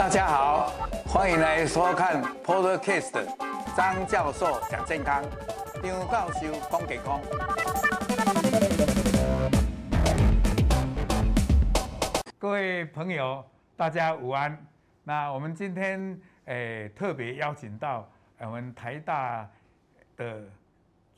[0.00, 0.72] 大家好，
[1.04, 3.22] 欢迎来收看 Podcast
[3.76, 5.22] 张教授讲健康，
[5.82, 7.20] 张教授讲健康。
[12.38, 13.44] 各位朋友，
[13.76, 14.58] 大家午安。
[15.04, 18.08] 那我们今天诶、特别邀请到
[18.38, 19.46] 我们台大
[20.16, 20.40] 的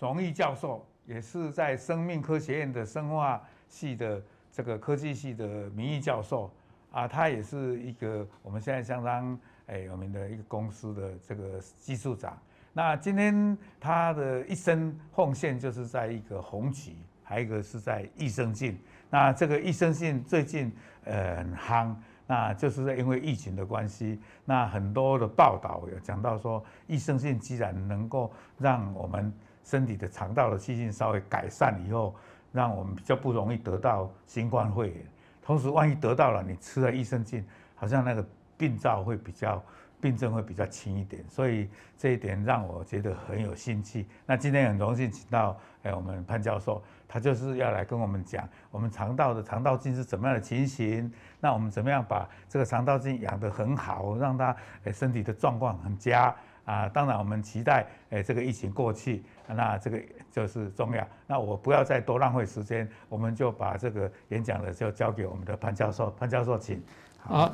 [0.01, 4.21] 荣誉教授，也是在生命科学院的生化系的
[4.51, 6.53] 这个科技系的名誉教授。
[6.93, 12.39] 啊，他也是一个我们现在相当哎有名的一个公司的这个技术长。
[12.73, 18.79] 那今天他的一生奉献就是在一个红旗，还有一个是在益生菌。
[19.11, 20.73] 那这个益生菌最近
[21.05, 21.95] 呃很夯，
[22.27, 29.33] 那就是因为疫情的关系，那很多的报道有讲到说，益生菌既然能够让我们
[29.65, 32.15] 身体的肠道的细菌稍微改善以后，
[32.53, 35.07] 让我们比较不容易得到新冠肺炎。
[35.43, 38.25] 同时，万一得到了，你吃了益生菌，好像那个
[38.57, 39.63] 病灶会比较，
[40.01, 41.69] 病症会比较轻一点，所以
[41.99, 44.07] 这一点让我觉得很有兴趣。
[44.25, 56.35] 那今天很荣幸请到哎我们潘教授，他就是要来跟我们讲我们肠道的肠道菌是怎么样的情形，那我们怎么样把这个肠道菌养得很好，让它哎身体的状况很佳。
[56.65, 61.07] 啊，当然我们期待，诶，这个疫情过去，那这个就是重要。
[61.27, 66.15] 那我不要再多浪费时间，我们就把这个演讲的就交给我们的潘教授。
[66.19, 66.81] 潘教授，请。
[67.19, 67.53] 好，好，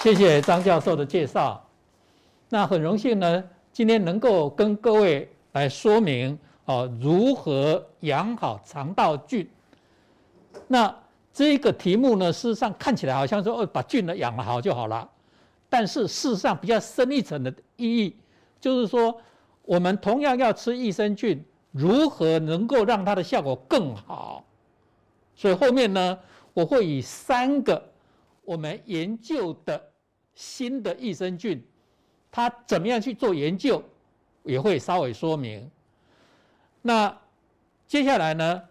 [0.00, 1.64] 谢谢张教授的介绍。
[2.48, 9.48] 那很荣幸呢，今天能够跟各位来说明哦，如何养好肠道菌。
[10.66, 10.92] 那
[11.32, 15.08] 这个题目呢，事实上看起来好像说，哦，把菌呢养好就好了。
[15.70, 18.16] 但是事实上比较深一层的意义，
[18.58, 19.20] 就是说，
[19.62, 24.42] 我们同样要吃益生菌，如何能够让它的效果更好？
[25.34, 26.18] 所以后面呢，
[26.54, 27.92] 我会以三个
[28.44, 29.92] 我们研究的
[30.34, 31.62] 新的益生菌，
[32.30, 33.82] 它怎么样去做研究，
[34.44, 35.70] 也会稍微说明。
[36.80, 37.14] 那
[37.86, 38.62] 接下来呢，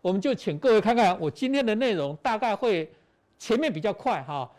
[0.00, 2.90] 我们就请各位看看我今天的内容，大概会
[3.38, 4.50] 前面比较快哈，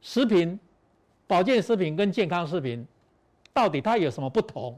[0.00, 0.56] 食品。
[1.28, 2.84] 保健食品跟健康食品
[3.52, 4.76] 到底它有什么不同？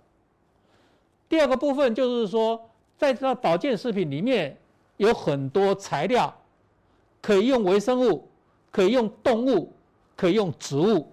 [1.29, 2.69] 第二个部分就是说，
[2.99, 4.59] 在这保健食品里面
[4.97, 6.37] 有很多材料，
[7.23, 8.29] 可以用微生物，
[8.73, 9.73] 可以用动物，
[10.17, 11.11] 可以用植物。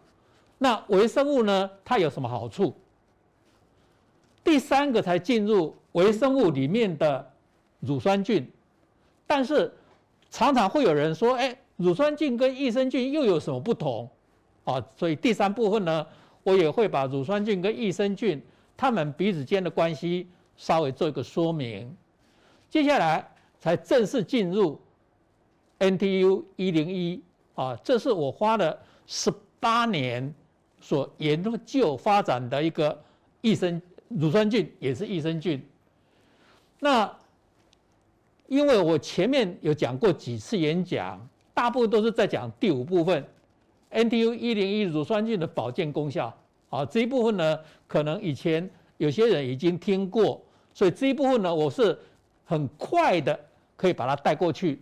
[0.58, 2.76] 那微生物呢，它有什么好处？
[4.44, 7.32] 第三个才进入微生物里面的
[7.82, 8.52] 乳酸菌，
[9.28, 9.72] 但是
[10.32, 14.10] 常常会有人说，哎，乳酸菌跟益生菌又有什么不同？
[14.68, 16.06] 啊，所以第三部分呢，
[16.44, 18.42] 我也会把乳酸菌跟益生菌
[18.76, 21.96] 它们彼此间的关系稍微做一个说明。
[22.70, 23.26] 接下来
[23.58, 24.78] 才正式进入
[25.80, 27.24] NTU 一零一
[27.56, 30.36] 啊，这是我花了十八年
[30.82, 33.02] 所研究发展的一个
[33.40, 35.66] 益生乳酸菌，也是益生菌。
[36.82, 37.10] 那
[38.48, 43.26] 因为我前面有讲过几次演讲，大部分都是在讲第五部分。
[43.92, 46.36] NTU 一零一乳酸菌的保健功效，
[46.70, 50.42] 啊，这一部分呢，可能以前有些人已经听过，
[50.74, 51.98] 所以这一部分呢，我是
[52.46, 53.40] 很快的
[53.76, 54.82] 可以把它带过去。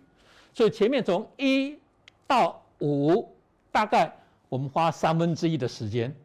[0.53, 1.77] 所以前面从一
[2.25, 3.29] 到五，
[3.71, 4.11] 大概
[4.49, 6.15] 我们花三分之一的时间，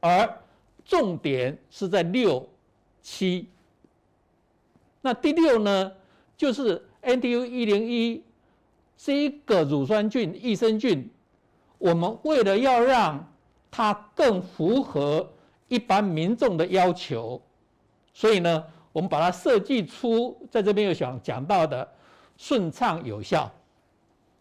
[0.00, 0.38] 而
[0.84, 2.48] 重点是在六
[3.02, 3.48] 七。
[5.00, 5.92] 那第六呢，
[6.36, 8.22] 就是 NTU 一零一
[8.96, 11.08] 这个乳酸菌、益生菌。
[11.78, 13.24] 我们为了要让
[13.70, 15.28] 它更符合
[15.68, 17.40] 一般民众的要求，
[18.14, 21.86] 所以呢，我们把它设计出在这边有想讲到的
[22.36, 23.50] 顺畅有效，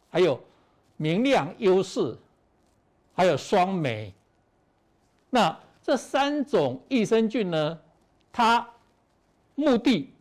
[0.10, 0.40] 还有
[0.98, 2.18] 明亮优势，
[3.14, 4.14] 还有双酶。
[5.30, 7.80] 那这三种益生菌呢，
[8.32, 8.66] 它
[9.56, 10.14] 目的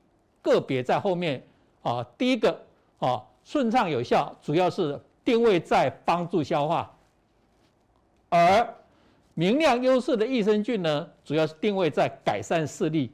[0.42, 1.42] 个别在后面
[1.82, 2.04] 啊。
[2.18, 2.60] 第一个
[2.98, 6.93] 啊，顺畅有效，主要是定位在帮助消化。
[8.34, 8.74] 而
[9.34, 13.12] 明亮优势的益生菌呢，主要是定位在改善视力。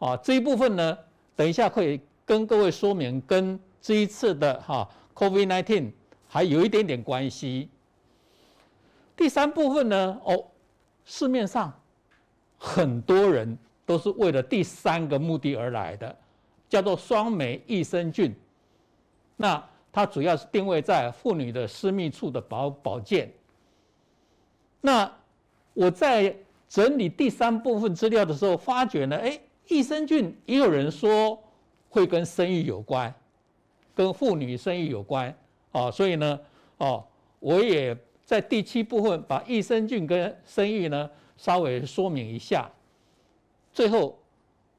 [0.00, 0.98] 啊，这一部分呢，
[1.36, 5.92] 等一下会跟各位说明，跟这一次的哈 COVID-19
[6.26, 7.68] 还有一点点关系。
[9.16, 10.44] 第三部分呢，哦，
[11.04, 11.72] 市面上
[12.58, 16.16] 很多人都是为了第三个目的而来的，
[16.68, 18.34] 叫做双酶益生菌。
[19.36, 23.32] 那它主要是定位在妇女的私密处的保保健。
[24.80, 25.10] 那
[25.74, 26.34] 我在
[26.68, 29.38] 整理第三部分资料的时候，发觉呢，哎，
[29.68, 31.38] 益生菌也有人说
[31.88, 33.12] 会跟生育有关，
[33.94, 35.34] 跟妇女生育有关，
[35.72, 36.38] 哦，所以呢，
[36.76, 37.04] 哦，
[37.40, 42.70] 我也在第七部分把益生菌跟生育呢稍微说明一下。
[43.72, 44.18] 最后，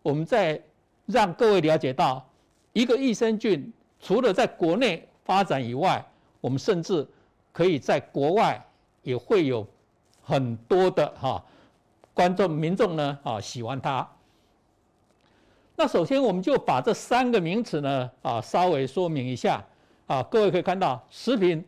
[0.01, 0.61] 我们再
[1.05, 2.27] 让各位了解到，
[2.73, 6.05] 一个益生菌除了在国内发展以外，
[6.39, 7.07] 我们甚至
[7.51, 8.63] 可以在国外
[9.01, 9.65] 也会有
[10.29, 11.43] 很多的哈
[12.13, 14.07] 观众民众呢啊喜欢它。
[15.75, 19.65] 那首先我们就把这三个名词呢啊稍微说明一下
[20.05, 21.65] 啊，各位可以看到，食品、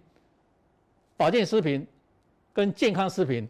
[1.17, 1.87] 保健食品
[2.53, 3.49] 跟健康食品，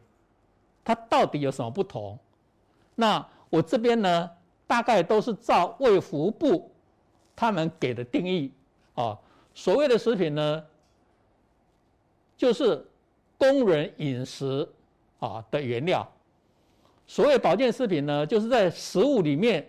[0.85, 2.17] 它到底有什么不同？
[2.95, 4.29] 那我这边呢
[4.65, 6.71] 大概都是照卫福部
[7.35, 8.53] 他们给的定义
[8.95, 9.17] 啊，
[9.53, 10.63] 所谓的食品呢，
[12.37, 12.85] 就是
[13.37, 14.69] 工人饮食
[15.21, 16.05] 啊的原料；
[17.07, 19.65] 所谓保健食品呢，就是在食物里面。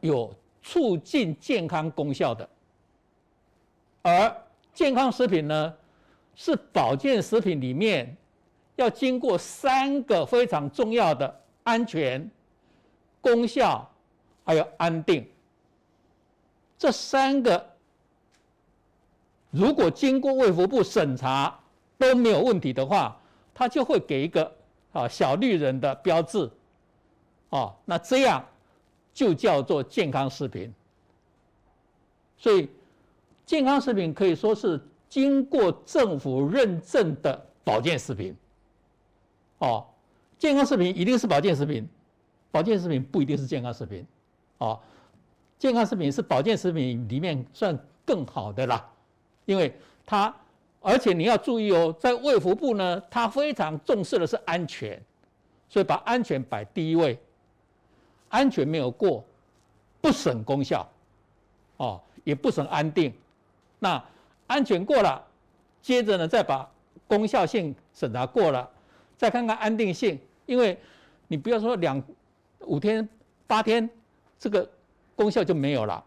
[0.00, 0.32] 有
[0.62, 2.48] 促进健康功效的，
[4.02, 4.36] 而
[4.74, 5.74] 健康食品呢，
[6.34, 8.14] 是保健食品里面
[8.76, 12.30] 要经过三个非常重要的安全、
[13.22, 13.90] 功效
[14.44, 15.26] 还有安定。
[16.78, 17.66] 这三个
[19.50, 21.58] 如果经过卫福部审查
[21.96, 23.18] 都没有问题的话，
[23.56, 24.54] 他就会给一个
[24.92, 26.48] 啊小绿人的标志，
[27.48, 28.44] 哦，那这样。
[29.16, 30.70] 就叫做健康食品，
[32.36, 32.68] 所以
[33.46, 38.36] 健康食品可以说是经过政府认证的保健食品。
[39.56, 39.86] 哦，
[40.38, 41.88] 健康食品一定是保健食品，
[42.50, 44.04] 保健食品不一定是健康食品。
[44.58, 44.78] 哦，
[45.58, 47.74] 健康食品是保健食品里面算
[48.04, 48.86] 更好的啦，
[49.46, 49.74] 因为
[50.04, 50.36] 它，
[50.86, 55.02] 而且你要注意哦，在卫福部呢，它非常重视的是安全，
[55.68, 57.18] 所以把安全摆第一位。
[58.28, 59.24] 安全没有过，
[60.00, 60.88] 不审功效，
[61.78, 63.12] 哦，也不审安定。
[63.80, 64.00] 那
[64.46, 65.20] 安全过了，
[65.82, 66.70] 接着呢，再把
[67.08, 68.70] 功效性审查过了，
[69.16, 70.16] 再看看安定性。
[70.44, 70.78] 因为
[71.26, 72.00] 你不要说两
[72.60, 73.08] 五天
[73.48, 73.90] 八天，
[74.38, 74.68] 这个
[75.16, 76.04] 功效就没有了。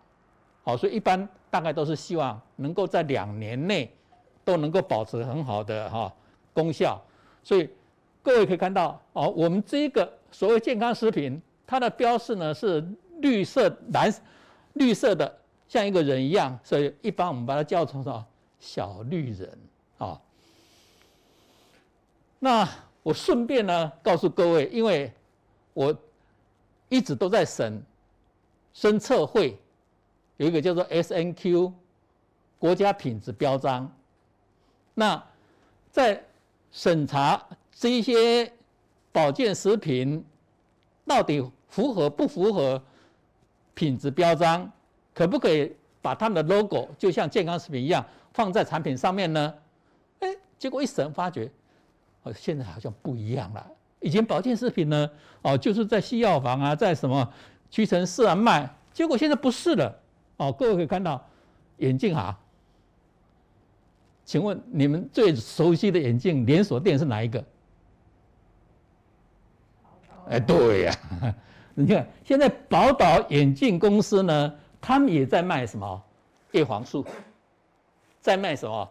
[0.64, 3.94] 好，所以一般大概都是希望能够在两年内
[4.50, 6.12] 都能够保持很好的哈
[6.54, 7.00] 功效。
[7.44, 7.70] 所以
[8.24, 11.40] 各位可以看到，哦，我们这个所谓健康食品。
[11.68, 12.84] 它的标示呢是
[13.20, 14.12] 绿色蓝，
[14.74, 15.32] 绿色的
[15.68, 18.26] 像一个人一样，所以一般我们把它叫成什么
[18.60, 19.58] 小绿人
[20.00, 20.20] 啊。
[22.40, 22.68] 那
[23.04, 25.14] 我顺便呢告诉各位，因为
[25.76, 25.96] 我
[26.88, 27.80] 一直都在审
[28.74, 29.56] 生测会，
[30.38, 31.72] 有一个叫做 SNQ
[32.58, 33.96] 国家品质标章。
[35.00, 35.24] 那
[35.90, 36.22] 在
[36.72, 37.42] 审查
[37.72, 38.52] 这一些
[39.14, 40.24] 保健食品
[41.06, 42.82] 到底符合不符合
[43.74, 44.70] 品质标章？
[45.14, 49.54] 可不可以把他们的 logo 就像健康食品一样放在产品上面呢？
[50.20, 51.50] 哎，结果一审发觉，
[52.24, 53.66] 哦，现在好像不一样了。
[54.02, 55.10] 以前保健食品呢，
[55.42, 57.34] 哦，就是在西药房啊，在什么
[57.72, 59.98] 屈臣氏啊卖，结果现在不是了。
[60.36, 61.26] 哦，各位可以看到
[61.78, 62.38] 眼镜哈，
[64.30, 67.44] 请问你们最熟悉的眼镜连锁店是哪一个？
[70.30, 70.96] 哎，对呀。
[71.74, 76.04] 你看，现在宝岛眼镜公司呢，他们也在卖什么
[76.52, 77.04] 叶黄素，
[78.22, 78.88] 在卖什么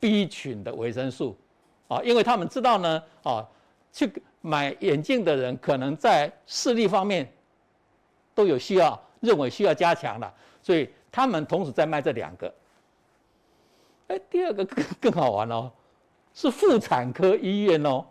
[0.00, 1.38] B 群的维生素
[1.86, 2.02] 啊？
[2.02, 3.48] 因为他们知道呢，啊，
[3.92, 7.32] 去买眼镜的人可能在视力方面
[8.34, 12.52] 都有需要，认为需要加强了，所以他们同时在卖这两个。
[14.12, 15.70] 哎，第二个更更好玩哦，
[16.34, 18.04] 是妇产科医院哦，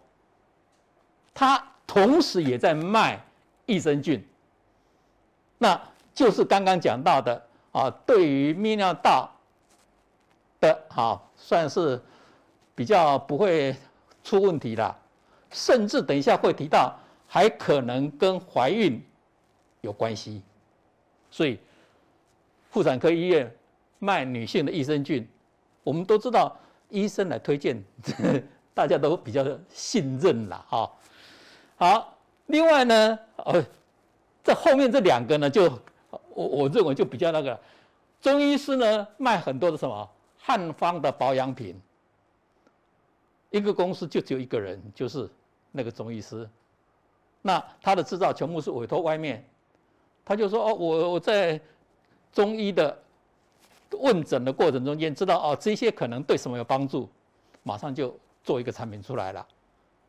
[1.34, 3.20] 他同时也在卖。
[3.68, 4.22] 益生菌，
[5.58, 5.80] 那
[6.14, 7.42] 就是刚刚讲到的
[7.72, 9.32] 啊，对于泌尿道
[10.60, 12.02] 的啊，算是
[12.76, 13.74] 比较不会
[14.26, 14.96] 出问题的，
[15.52, 16.94] 甚至等一下会提到，
[17.28, 19.02] 还可能跟怀孕
[19.80, 20.42] 有关系。
[21.30, 21.58] 所以，
[22.72, 23.50] 妇产科医院
[24.00, 25.26] 卖女性的益生菌，
[25.84, 26.56] 我们都知道
[26.90, 27.84] 医生来推荐，
[28.74, 30.92] 大家都比较信任了哈。
[31.78, 32.18] 好。
[32.48, 33.64] 另外呢，呃，
[34.44, 35.72] 这后面这两个呢，就
[36.34, 37.58] 我我认为就比较那个，
[38.20, 41.80] 中医师呢卖很多的什么汉方的保养品，
[43.52, 45.30] 一个公司就只有一个人，就是
[45.72, 46.50] 那个中医师，
[47.42, 49.46] 那他的制造全部是委托外面，
[50.26, 51.58] 他就说哦，我我在
[52.34, 53.02] 中医的
[54.00, 57.10] 问诊的过程中间知道哦，这些可能对什么有帮助，
[57.64, 59.48] 马上就做一个产品出来了，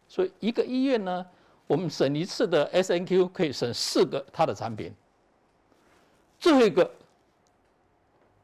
[0.08, 1.26] 所以一个医院呢。
[1.68, 4.92] 我们审一次的 SNQ 可以审四个它的产品，
[6.38, 6.90] 最后一个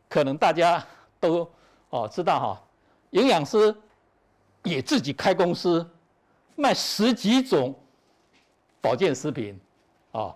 [0.08, 0.82] 可能大家
[1.20, 1.46] 都
[1.90, 2.62] 哦知道哈，
[3.10, 3.74] 营养师
[4.62, 5.86] 也自己开公司，
[6.54, 7.74] 卖十几种
[8.80, 9.60] 保健食品，
[10.12, 10.34] 啊，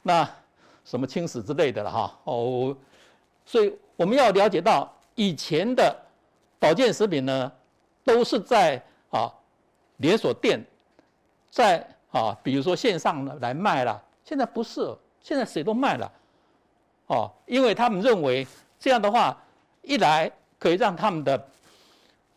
[0.00, 0.26] 那
[0.84, 2.74] 什么轻食之类的了哈，哦，
[3.44, 5.94] 所以我们要了解到以前的
[6.58, 7.52] 保健食品呢，
[8.04, 9.32] 都是在啊
[9.98, 10.64] 连锁店，
[11.50, 16.12] 在啊比如说线上来卖了，现在不是，现在谁都卖了，
[17.06, 18.46] 哦，因为他们认为
[18.78, 19.36] 这样的话，
[19.82, 21.48] 一来可以让他们的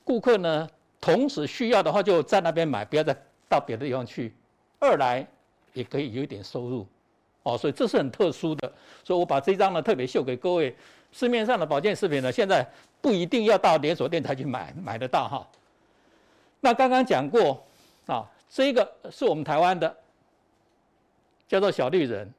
[0.03, 0.67] 顾客呢，
[0.99, 3.15] 同时需要的话就在那边买，不要再
[3.47, 4.31] 到别的地方去；
[4.79, 5.25] 二来
[5.73, 6.87] 也可以有一点收入，
[7.43, 8.71] 哦，所以这是很特殊的。
[9.03, 10.75] 所以我把这张呢特别秀给各位，
[11.15, 12.69] 市面上的保健食品呢，现在
[12.99, 15.47] 不一定要到连锁店才去买买得到哈。
[16.59, 17.65] 那刚刚讲过
[18.05, 19.95] 啊，这个是我们台湾的，
[21.47, 22.29] 叫做小绿人，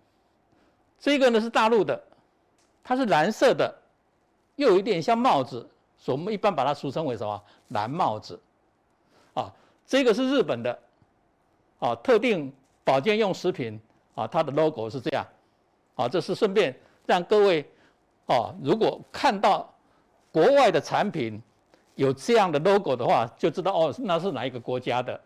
[1.00, 1.98] 这个呢是大陆的，
[2.84, 3.74] 它是蓝色的，
[4.56, 5.66] 又有一点像帽子。
[5.98, 7.42] 所以我们一般把它俗称为什么？
[7.68, 8.38] 蓝帽子，
[9.32, 9.50] 啊，
[9.86, 10.78] 这个是日本的，
[11.78, 12.52] 啊，特定
[12.84, 13.80] 保健用食品，
[14.14, 15.26] 啊，它的 logo 是这样，
[15.94, 17.66] 啊，这是顺便让各位，
[18.26, 19.72] 哦，如果看到
[20.30, 21.40] 国外的产品
[21.94, 25.20] 有这样的 logo 的话，就知道哦，那是哪一个国家的。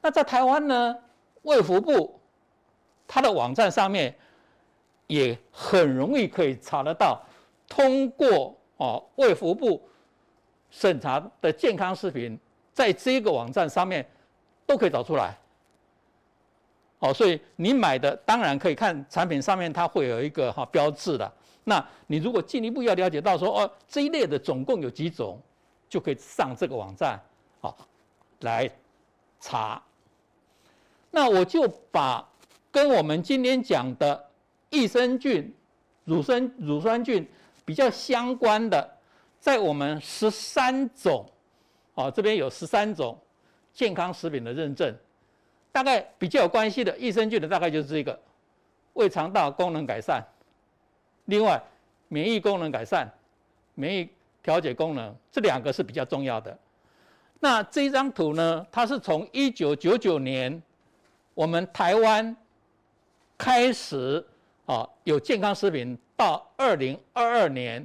[0.00, 0.96] 那在台湾呢，
[1.42, 2.20] 卫福部
[3.08, 4.14] 它的网站上面
[5.06, 7.20] 也很容易可以查得到，
[7.68, 8.56] 通过。
[8.78, 9.80] 哦，卫福部
[10.68, 12.36] 审查的健康食品，
[12.72, 14.04] 在这个网站上面
[14.66, 15.38] 都可以找出来。
[16.98, 21.32] 哦，所以你买的当然可以看产品上面它会有一个哈标志的。
[21.64, 25.40] 那你如果进一步要了解到说哦，这一类的总共有几种，
[25.88, 27.20] 就可以上这个网站
[27.60, 27.74] 啊
[28.40, 28.70] 来
[29.40, 29.82] 查。
[31.10, 32.26] 那我就把
[32.70, 34.30] 跟我们今天讲的
[34.70, 35.54] 益生菌、
[36.04, 37.28] 乳酸乳酸菌。
[37.64, 38.98] 比较相关的，
[39.38, 41.24] 在我们十三种，
[41.94, 43.16] 哦，这边有十三种
[43.72, 44.92] 健康食品的认证，
[45.70, 48.18] 大概比较有关系的益生菌的大概就是这个，
[48.94, 50.26] 胃肠道功能改善，
[51.26, 51.62] 另外
[52.08, 53.10] 免疫功能改善，
[53.74, 54.08] 免疫
[54.42, 56.56] 调节功能这两个是比较重要的。
[57.40, 60.62] 那这张图呢，它是从一九九九年
[61.34, 62.36] 我们台湾
[63.36, 64.24] 开始
[64.66, 65.98] 啊有健康食品。
[66.14, 67.84] 到二零二二年，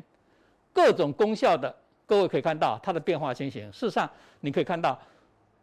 [0.72, 1.76] 各种功效的，
[2.06, 3.66] 各位可以看到它的变化情形。
[3.74, 4.08] 事实上，
[4.42, 5.00] 你可以看到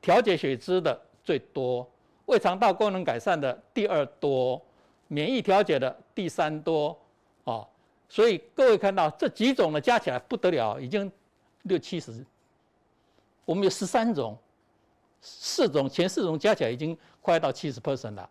[0.01, 1.89] 调节血脂的最多，
[2.27, 4.61] 胃肠道功能改善的第二多，
[5.07, 6.99] 免疫调节的第三多，
[7.45, 7.67] 哦，
[8.09, 11.11] 所以各位看到这几种呢，加起来不得了，已经
[11.63, 12.25] 六七十。
[13.45, 14.37] 我们有十三种，
[15.21, 18.23] 四种前四种加起来已经快到七十 percent 了，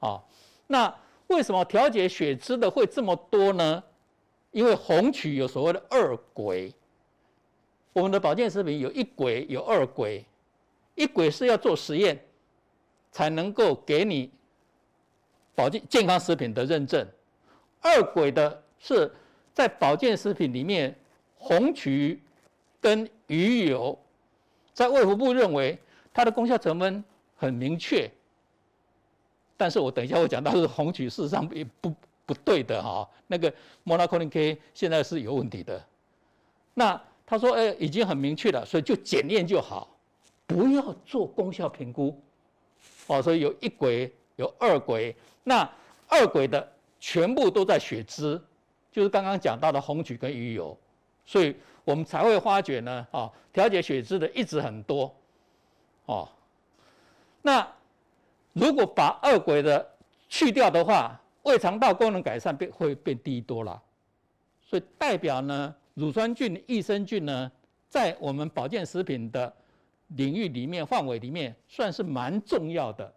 [0.00, 0.22] 啊、哦，
[0.66, 0.94] 那。
[1.28, 3.84] 为什么调节血脂的会这么多呢？
[4.50, 6.72] 因为红曲有所谓的二轨，
[7.92, 10.24] 我们的保健食品有一轨有二轨，
[10.94, 12.18] 一轨是要做实验
[13.12, 14.32] 才能够给你
[15.54, 17.06] 保健健康食品的认证，
[17.80, 19.10] 二轨的是
[19.54, 20.94] 在保健食品里面，
[21.36, 22.20] 红曲
[22.80, 23.98] 跟鱼油，
[24.74, 25.78] 在卫福部认为
[26.12, 27.02] 它的功效成分
[27.36, 28.10] 很明确。
[29.56, 31.92] 但是我等一下会讲到是红曲，事实上也不
[32.24, 33.52] 不对的哈，那个
[33.84, 35.84] Monacolin K 现在是有问题的。
[36.74, 39.88] 那他说，哎，已经很明确了，所以就检验就好，
[40.46, 42.16] 不要做功效评估。
[43.08, 45.68] 哦，所以有一轨，有二轨，那
[46.06, 48.40] 二轨的全部都在血脂，
[48.90, 50.76] 就是刚刚讲到的红曲跟鱼油，
[51.24, 55.14] 所以我们才会发觉呢，啊，调节血脂的一直很多，
[56.06, 56.28] 哦，
[57.42, 57.66] 那。
[58.54, 59.88] 如果把二轨的
[60.28, 63.80] 去掉的话，胃肠道功能改善变会变低多了，
[64.60, 67.52] 所以代表呢，乳酸菌、益生菌呢，
[67.88, 69.54] 在我们保健食品的
[70.08, 73.14] 领域里面、范围里面，算是蛮重要的。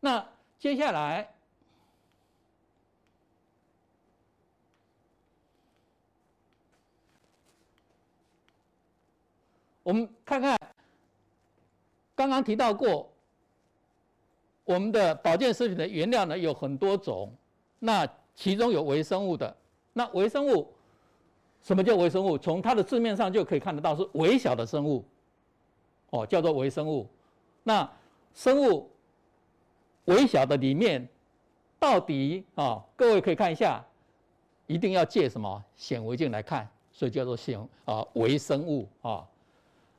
[0.00, 0.26] 那
[0.58, 1.28] 接下来，
[9.82, 10.58] 我们看看，
[12.14, 13.12] 刚刚提到过，
[14.64, 17.30] 我们的保健食品的原料呢有很多种，
[17.78, 19.54] 那其中有微生物的。
[19.92, 20.72] 那微生物，
[21.62, 22.38] 什么叫微生物？
[22.38, 25.04] 从它的字面上就可以看得到是微小的生物，
[26.10, 27.08] 哦，叫做微生物。
[27.62, 27.90] 那
[28.32, 28.90] 生物
[30.06, 31.08] 微小的里面，
[31.78, 33.84] 到底啊，各位可以看一下，
[34.66, 39.26] 一定要借什么显微镜来看，所以叫做显啊微生物啊。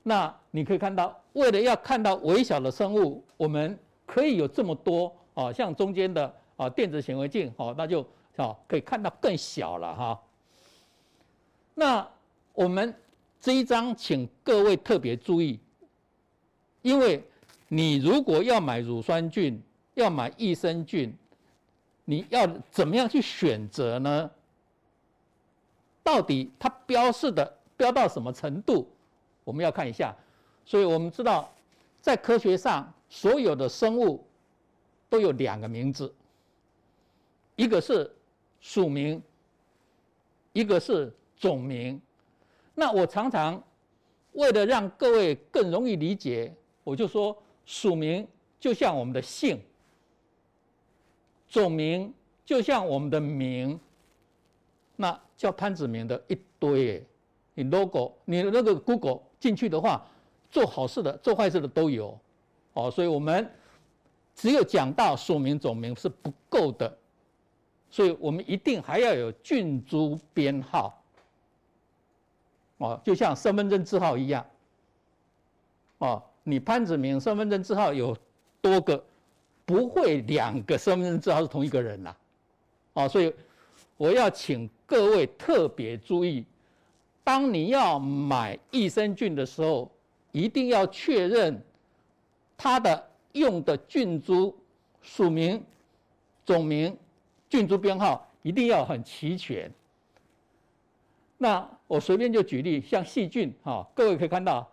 [0.04, 8.02] 那你可以看到，为了要看到微小的生物，我们可以有这么多啊，像中间的啊电子显微镜哦，那就
[8.36, 10.22] 啊可以看到更小了哈。
[11.74, 12.08] 那
[12.54, 12.94] 我们
[13.40, 15.60] 这一章，请各位特别注意，
[16.82, 17.24] 因为
[17.68, 19.62] 你如果要买乳酸菌，
[19.94, 21.14] 要买益生菌，
[22.06, 24.32] 你要怎么样去选择呢？
[26.04, 28.88] 到底它标示的标到什么程度？
[29.44, 30.16] 我们要看一下。
[30.66, 31.52] 所以我们知道，
[32.02, 34.24] 在科学上，所有的生物
[35.10, 36.14] 都有两个名字，
[37.56, 38.10] 一个是
[38.60, 39.22] 属名，
[40.54, 42.00] 一个是种名。
[42.74, 43.62] 那我常常
[44.34, 48.26] 为了让各位更容易理解，我就说属名
[48.60, 49.60] 就像我们的姓，
[51.52, 52.12] 种名
[52.44, 53.80] 就像我们的名。
[54.98, 57.04] 那叫潘子明的一堆，
[57.56, 60.06] 你 logo，你那个 Google 进去的话，
[60.52, 62.16] 做好事的、做坏事的都有，
[62.74, 63.50] 哦，所以我们
[64.36, 66.96] 只有讲到属名、种名是不够的，
[67.90, 71.02] 所以我们一定还要有菌株编号，
[72.78, 74.46] 哦，就像身份证字号一样，
[75.98, 78.16] 哦，你潘子明身份证字号有
[78.62, 79.04] 多个，
[79.66, 82.16] 不会两个身份证字号是同一个人呐，
[82.94, 83.34] 啊，所以
[83.98, 84.70] 我要请。
[84.92, 86.44] 各位特别注意，
[87.24, 89.90] 当你要买益生菌的时候，
[90.34, 91.64] 一定要确认
[92.58, 94.54] 它的用的菌株
[95.02, 95.64] 属名、
[96.46, 96.94] 种名、
[97.48, 99.72] 菌株编号一定要很齐全。
[101.38, 104.70] 那我随便就举例，像细菌哈，各位可以看到，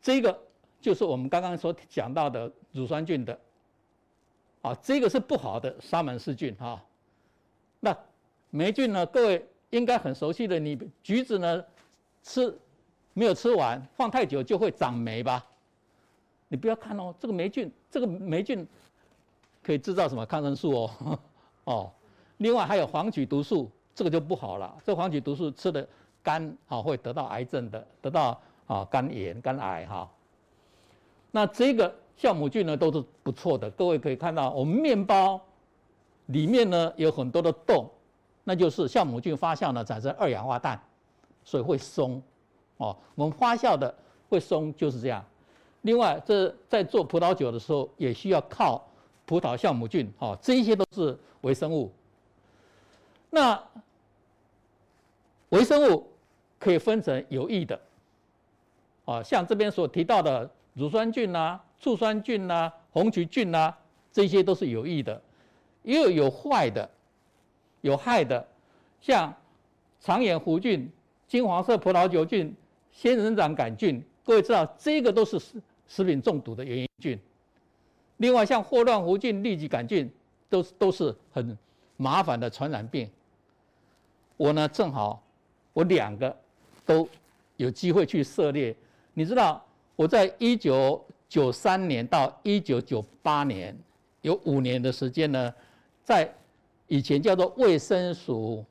[0.00, 0.40] 这个
[0.80, 3.36] 就是我们刚刚所讲到的乳酸菌的，
[4.66, 6.82] 啊，这个是不好的沙门氏菌哈，
[7.80, 7.96] 那。
[8.48, 9.04] 霉菌呢？
[9.06, 11.62] 各位应该很熟悉的，你橘子呢
[12.22, 12.56] 吃
[13.12, 15.44] 没有吃完，放太久就会长霉吧？
[16.48, 18.66] 你不要看哦，这个霉菌，这个霉菌
[19.62, 21.18] 可以制造什么抗生素哦？
[21.64, 21.92] 哦，
[22.38, 24.74] 另外还有黄曲毒素，这个就不好了。
[24.84, 25.86] 这黄曲毒素吃的
[26.22, 30.08] 肝啊会得到癌症的，得到啊肝炎、肝癌哈。
[31.30, 35.40] 那这个酵母菌呢都是不错的，各位可以看到，我们面包
[36.26, 37.88] 里面呢有很多的洞。
[38.48, 40.80] 那就是酵母菌发酵呢，产生二氧化碳，
[41.42, 42.22] 所以会松，
[42.76, 43.92] 哦，我们发酵的
[44.28, 45.24] 会松就是这样。
[45.82, 48.80] 另外，这在做葡萄酒的时候也需要靠
[49.24, 51.92] 葡萄酵母菌，哦，这些都是微生物。
[53.30, 53.60] 那
[55.48, 56.08] 微生物
[56.60, 57.80] 可以分成有益的，
[59.06, 63.74] 啊，像这边所提到的乳酸菌呐、醋酸菌呐、红曲菌呐，
[64.12, 65.20] 这些都是有益的，
[65.82, 66.88] 也有有坏的。
[67.82, 68.44] 有害的，
[69.00, 69.32] 像
[70.00, 70.90] 长眼弧菌、
[71.28, 72.52] 金黄色葡萄球菌、
[72.90, 77.16] 仙人掌杆菌，各位知道这个都是食食品中毒的原因菌。
[78.16, 80.10] 另外，像霍乱弧菌、痢疾杆菌，
[80.48, 81.56] 都都是很
[81.96, 83.08] 麻烦的传染病。
[84.36, 85.22] 我呢，正好
[85.72, 86.36] 我两个
[86.84, 87.08] 都
[87.56, 88.74] 有机会去涉猎。
[89.14, 89.64] 你知道，
[89.96, 93.76] 我在一九九三年到一九九八年
[94.20, 95.52] 有五年的时间呢，
[96.04, 96.32] 在
[96.86, 98.64] 以前叫做卫生署，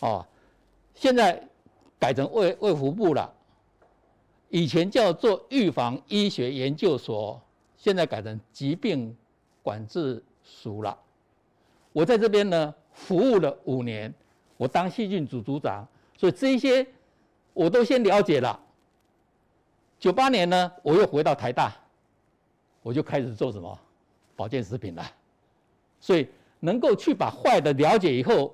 [0.00, 0.26] 哦，
[0.94, 1.40] 现在
[1.98, 3.32] 改成卫卫福部了。
[4.48, 7.40] 以前叫做预防医学研究所，
[7.76, 9.16] 现在改成疾病
[9.62, 10.96] 管制署了。
[11.92, 14.12] 我在这边呢服务了五年，
[14.56, 15.86] 我当细菌组组长，
[16.16, 16.86] 所以这些
[17.54, 18.60] 我都先了解了。
[19.98, 21.74] 九八年呢，我又回到台大，
[22.82, 23.78] 我就开始做什么
[24.34, 25.04] 保健食品了，
[26.00, 26.28] 所以。
[26.58, 28.52] 能够去把坏的了解以后，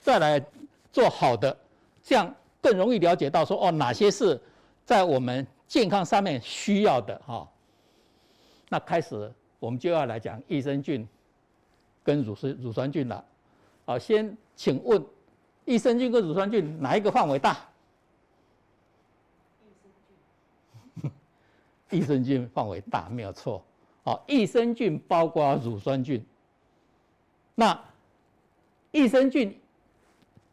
[0.00, 0.42] 再来
[0.90, 1.54] 做好的，
[2.02, 4.40] 这样更容易了解到说哦，哪些是
[4.82, 7.46] 在我们健康上面需要的哈。
[8.70, 11.06] 那开始我们就要来讲益生菌
[12.02, 13.22] 跟乳酸乳酸菌了。
[13.84, 15.04] 好，先请问
[15.66, 17.58] 益生菌跟乳酸菌哪一个范围大？
[21.90, 23.64] 益生菌范围大，没有错。
[24.02, 26.24] 好，益生菌包括乳酸菌。
[27.54, 27.78] 那
[28.90, 29.58] 益生菌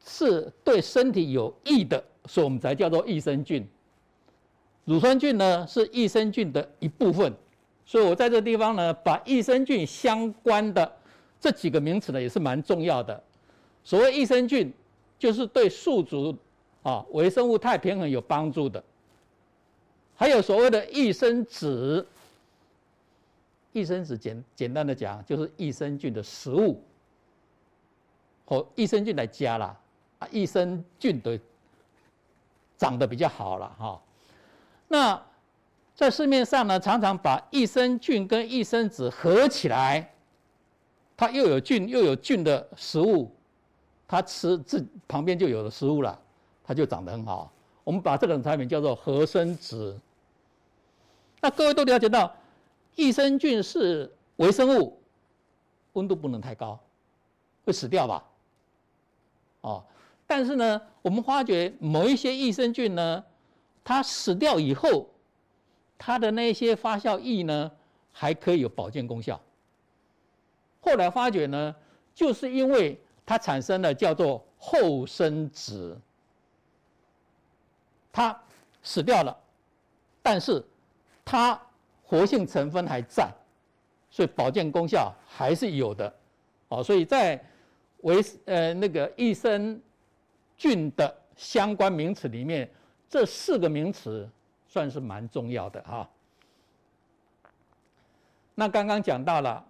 [0.05, 3.67] 是对身体有益的，所以我们才叫做益生菌。
[4.85, 7.33] 乳酸菌呢是益生菌的一部分，
[7.85, 10.91] 所以我在这地方呢，把益生菌相关的
[11.39, 13.21] 这几个名词呢也是蛮重要的。
[13.83, 14.71] 所谓益生菌，
[15.19, 16.35] 就是对宿主
[16.83, 18.83] 啊微生物态平衡有帮助的。
[20.15, 22.05] 还有所谓的益生子，
[23.71, 26.83] 益生子简简单的讲就是益生菌的食物。
[28.45, 29.79] 和益生菌来加啦
[30.19, 31.39] 啊，益生菌的
[32.77, 34.01] 长得比较好了哈。
[34.89, 35.25] 那
[35.95, 40.13] 在市面上呢，常常把益生菌跟益生子合起来，
[41.15, 43.33] 它又有菌又有菌的食物，
[44.05, 46.19] 它吃自旁边就有了食物了。
[46.63, 47.51] 它就长得很好。
[47.83, 49.95] 我们把这种产品叫做合生质。
[51.41, 52.35] 那各位都了解到，
[52.95, 54.99] 益生菌是微生物，
[55.93, 56.79] 温度不能太高，
[57.65, 58.23] 会死掉吧？
[59.61, 59.83] 哦，
[60.27, 63.23] 但是呢，我们发觉某一些益生菌呢，
[63.83, 65.07] 它死掉以后，
[65.97, 67.71] 它的那些发酵液呢，
[68.11, 69.39] 还可以有保健功效。
[70.79, 71.75] 后来发觉呢，
[72.13, 75.95] 就是因为它产生了叫做后生质，
[78.11, 78.37] 它
[78.83, 79.37] 死掉了，
[80.21, 80.63] 但是
[81.23, 81.59] 它
[82.03, 83.31] 活性成分还在，
[84.09, 86.13] 所以保健功效还是有的。
[86.69, 87.43] 哦，所以在
[88.01, 89.79] 维呃那个益生
[90.57, 92.69] 菌的相关名词里面，
[93.09, 94.29] 这四个名词
[94.67, 96.09] 算是蛮重要的哈。
[98.55, 99.65] 那刚刚讲到了。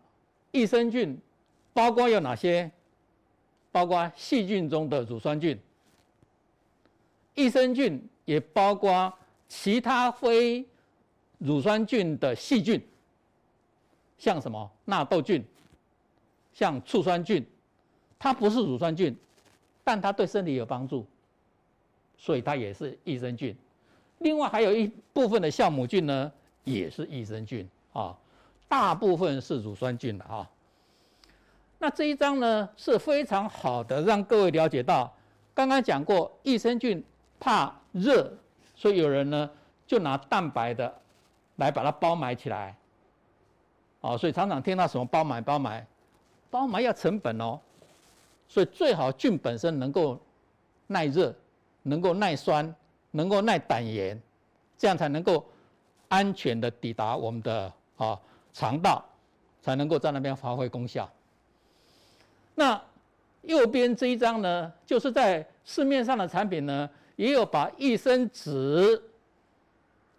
[0.53, 1.17] 益生菌
[1.71, 2.69] 包括有哪些？
[3.71, 5.57] 包括细菌中的乳酸菌。
[7.35, 9.11] 益生菌也包括
[9.49, 10.65] 其他非
[11.37, 12.81] 乳酸菌的细菌，
[14.17, 15.43] 像什么纳豆菌，
[16.53, 17.45] 像醋酸菌，
[18.17, 19.13] 它不是乳酸菌，
[19.83, 21.05] 但它对身体有帮助，
[22.17, 23.53] 所以它也是益生菌。
[24.19, 26.31] 另外还有一部分的酵母菌呢，
[26.63, 28.17] 也是益生菌啊。
[28.69, 30.49] 大部分是乳酸菌的啊，
[31.79, 35.13] 那这一章呢是非常好的，让各位了解到，
[35.53, 37.03] 刚刚讲过益生菌
[37.37, 38.31] 怕热，
[38.75, 39.49] 所以有人呢
[39.85, 40.93] 就拿蛋白的
[41.57, 42.75] 来把它包埋起来，
[44.01, 45.85] 哦，所以常常听到什么包埋包埋，
[46.49, 47.59] 包埋要成本哦，
[48.47, 50.19] 所以最好菌本身能够
[50.87, 51.33] 耐热，
[51.83, 52.73] 能够耐酸，
[53.11, 54.21] 能够耐胆盐，
[54.77, 55.45] 这样才能够
[56.07, 58.19] 安全的抵达我们的啊。
[58.53, 59.01] 肠道
[59.61, 61.09] 才能够在那边发挥功效。
[62.53, 62.81] 那
[63.43, 66.89] 右边这一张呢，就是在市面上的产品呢，
[67.21, 68.99] 也有把益生质，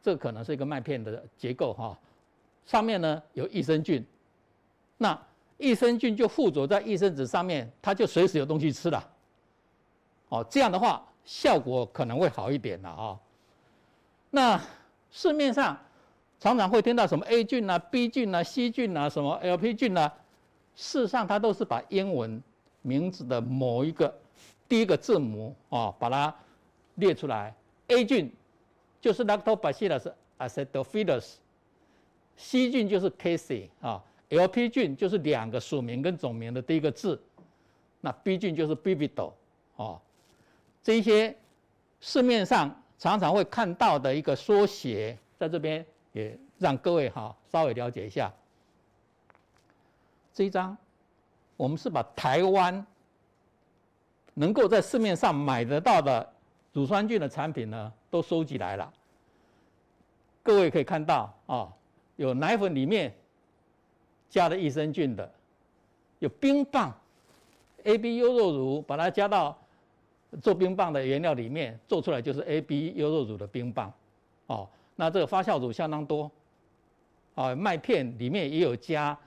[0.00, 1.98] 这可能是一个麦片的结构哈，
[2.64, 4.06] 上面呢有益生菌，
[4.98, 5.20] 那
[5.58, 9.10] 益生菌就附着在益生质上面，它就随时有东西吃了。
[10.28, 13.18] 哦，这样的话效果可能会好一点了啊。
[14.30, 14.60] 那
[15.10, 15.76] 市面上。
[16.38, 20.12] 常常会听到什么 A 菌啊、B 菌啊、C 菌啊、什么 LP 菌啊，
[20.74, 22.42] 事实上它都是把英文
[22.80, 24.12] 名字的某一个
[24.68, 26.34] 第一个字母啊，把它
[27.02, 27.54] 列出来。
[27.88, 28.32] A 菌
[29.00, 37.20] 就是 Lactobacillus acidophilus，C 菌就是 Casey 啊，LP 菌就是两个属名跟种名的第一个字，
[38.00, 39.32] 那 B 菌就是 Bifido
[39.76, 40.00] 啊，
[40.82, 41.36] 这些
[42.00, 45.84] 市面上常常会看到的一个缩写，在这边。
[46.14, 48.30] 也让各位哈稍微了解一下，
[50.34, 50.76] 这一张，
[51.56, 52.86] 我们是把台湾
[54.34, 56.34] 能够在市面上买得到的
[56.72, 58.92] 乳酸菌的产品呢，都收集来了。
[60.42, 61.72] 各位可以看到啊，
[62.16, 63.14] 有奶粉里面
[64.28, 65.30] 加的益生菌的，
[66.18, 66.92] 有冰棒
[67.84, 69.56] ，AB 优酪乳把它加到
[70.40, 73.92] 做冰棒的原料里面，做出来就是 AB 优酪乳的冰棒，
[74.46, 74.68] 哦。
[74.96, 76.30] 那这个发酵乳相当多，
[77.34, 79.18] 啊，麦片里面也有加